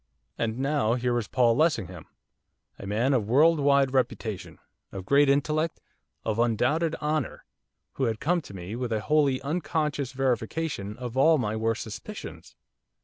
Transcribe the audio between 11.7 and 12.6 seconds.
suspicions!